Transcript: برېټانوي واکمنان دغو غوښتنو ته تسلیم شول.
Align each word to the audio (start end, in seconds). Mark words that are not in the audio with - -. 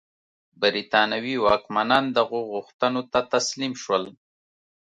برېټانوي 0.61 1.35
واکمنان 1.45 2.05
دغو 2.17 2.39
غوښتنو 2.53 3.01
ته 3.11 3.19
تسلیم 3.33 3.73
شول. 3.83 4.03